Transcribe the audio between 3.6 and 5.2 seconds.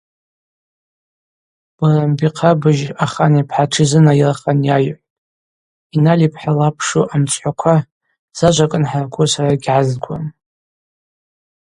тшизынайырхан йайхӏвтӏ:–